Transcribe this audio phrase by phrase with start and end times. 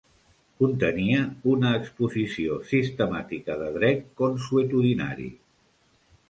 [0.61, 1.19] Contenia
[1.51, 5.29] una exposició sistemàtica de dret consuetudinari.